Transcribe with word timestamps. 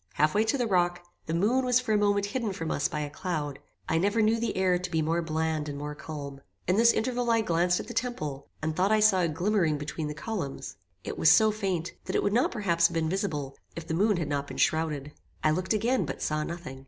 Half 0.13 0.33
way 0.33 0.43
to 0.45 0.57
the 0.57 0.65
rock, 0.65 1.05
the 1.27 1.33
moon 1.35 1.63
was 1.63 1.79
for 1.79 1.93
a 1.93 1.97
moment 1.99 2.25
hidden 2.25 2.53
from 2.53 2.71
us 2.71 2.87
by 2.87 3.01
a 3.01 3.09
cloud. 3.11 3.59
I 3.87 3.99
never 3.99 4.19
knew 4.23 4.39
the 4.39 4.57
air 4.57 4.79
to 4.79 4.89
be 4.89 4.99
more 5.03 5.21
bland 5.21 5.69
and 5.69 5.77
more 5.77 5.93
calm. 5.93 6.41
In 6.65 6.75
this 6.75 6.91
interval 6.91 7.29
I 7.29 7.41
glanced 7.41 7.79
at 7.79 7.85
the 7.87 7.93
temple, 7.93 8.49
and 8.63 8.75
thought 8.75 8.91
I 8.91 8.99
saw 8.99 9.21
a 9.21 9.27
glimmering 9.27 9.77
between 9.77 10.07
the 10.07 10.15
columns. 10.15 10.75
It 11.03 11.19
was 11.19 11.29
so 11.29 11.51
faint, 11.51 11.93
that 12.05 12.15
it 12.15 12.23
would 12.23 12.33
not 12.33 12.51
perhaps 12.51 12.87
have 12.87 12.95
been 12.95 13.09
visible, 13.09 13.55
if 13.75 13.85
the 13.87 13.93
moon 13.93 14.17
had 14.17 14.27
not 14.27 14.47
been 14.47 14.57
shrowded. 14.57 15.11
I 15.43 15.51
looked 15.51 15.71
again, 15.71 16.07
but 16.07 16.19
saw 16.23 16.41
nothing. 16.43 16.79